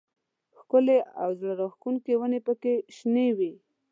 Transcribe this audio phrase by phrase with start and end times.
[0.59, 3.51] ښکلې او زړه راښکونکې ونې پکې شنې وې.